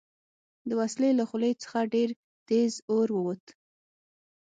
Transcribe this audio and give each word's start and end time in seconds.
د 0.67 0.71
وسلې 0.81 1.09
له 1.19 1.23
خولې 1.29 1.51
څخه 1.63 1.79
ډېر 1.93 2.09
تېز 2.49 2.71
اور 2.93 3.07
ووت 3.15 3.43